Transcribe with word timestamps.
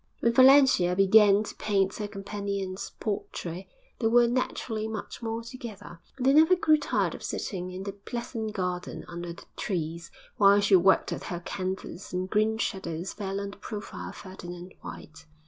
When 0.21 0.33
Valentia 0.33 0.95
began 0.95 1.43
to 1.43 1.53
paint 1.57 1.97
her 1.97 2.07
companion's 2.07 2.93
portrait, 2.99 3.67
they 3.99 4.07
were 4.07 4.25
naturally 4.27 4.87
much 4.87 5.21
more 5.21 5.43
together. 5.43 5.99
And 6.17 6.25
they 6.25 6.33
never 6.33 6.55
grew 6.55 6.77
tired 6.77 7.13
of 7.13 7.21
sitting 7.21 7.69
in 7.69 7.83
the 7.83 7.91
pleasant 7.91 8.53
garden 8.53 9.05
under 9.07 9.33
the 9.33 9.45
trees, 9.57 10.09
while 10.37 10.59
she 10.59 10.75
worked 10.75 11.13
at 11.13 11.25
her 11.25 11.39
canvas 11.41 12.13
and 12.13 12.27
green 12.31 12.57
shadows 12.57 13.13
fell 13.13 13.39
on 13.39 13.51
the 13.51 13.57
profile 13.57 14.09
of 14.09 14.15
Ferdinand 14.15 14.73
White. 14.81 15.27